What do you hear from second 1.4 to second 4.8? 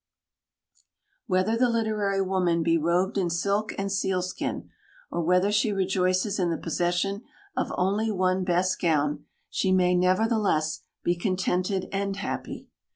the literary woman be robed in silk and sealskin,